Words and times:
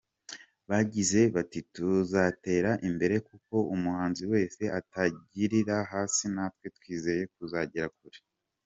Bagize 0.69 1.21
bati: 1.35 1.59
“Tuzatera 1.75 2.71
imbere 2.89 3.15
kuko 3.27 3.55
umuhanzi 3.75 4.23
wese 4.31 4.63
atangirira 4.79 5.75
hasi 5.91 6.23
natwe 6.35 6.65
twizeye 6.77 7.23
kuzagera 7.35 7.89
kure. 7.97 8.19